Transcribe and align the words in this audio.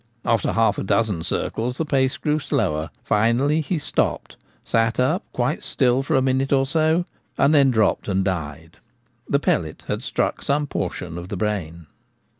After 0.25 0.53
half 0.53 0.79
a 0.79 0.83
dozen 0.83 1.21
circles 1.21 1.77
the 1.77 1.85
pace 1.85 2.17
grew 2.17 2.39
slower. 2.39 2.89
Finally, 3.03 3.61
he 3.61 3.77
stopped, 3.77 4.35
sat 4.65 4.99
up 4.99 5.23
quite 5.31 5.61
still 5.61 6.01
for 6.01 6.15
a 6.15 6.23
minute 6.23 6.51
or 6.51 6.65
so, 6.65 7.05
and 7.37 7.53
then 7.53 7.69
drooped 7.69 8.07
and 8.07 8.25
died. 8.25 8.77
The 9.29 9.39
pellet 9.39 9.83
had 9.87 10.01
struck 10.01 10.41
some 10.41 10.65
portion 10.65 11.19
of 11.19 11.27
the 11.27 11.37
brain. 11.37 11.85